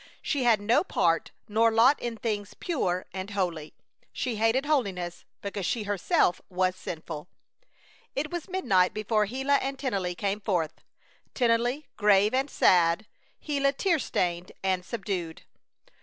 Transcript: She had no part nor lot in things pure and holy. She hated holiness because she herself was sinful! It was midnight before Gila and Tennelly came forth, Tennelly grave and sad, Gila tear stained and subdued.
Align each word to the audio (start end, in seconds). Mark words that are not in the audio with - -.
She 0.23 0.45
had 0.45 0.59
no 0.59 0.83
part 0.83 1.29
nor 1.47 1.71
lot 1.71 2.01
in 2.01 2.17
things 2.17 2.55
pure 2.55 3.05
and 3.13 3.29
holy. 3.29 3.75
She 4.11 4.37
hated 4.37 4.65
holiness 4.65 5.25
because 5.43 5.67
she 5.67 5.83
herself 5.83 6.41
was 6.49 6.75
sinful! 6.75 7.27
It 8.15 8.31
was 8.31 8.49
midnight 8.49 8.95
before 8.95 9.27
Gila 9.27 9.57
and 9.57 9.77
Tennelly 9.77 10.15
came 10.15 10.39
forth, 10.41 10.81
Tennelly 11.35 11.85
grave 11.97 12.33
and 12.33 12.49
sad, 12.49 13.05
Gila 13.45 13.73
tear 13.73 13.99
stained 13.99 14.53
and 14.63 14.83
subdued. 14.83 15.43